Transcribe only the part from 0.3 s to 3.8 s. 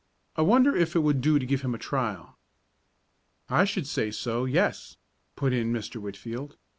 "I wonder if it would do to give him a trial?" "I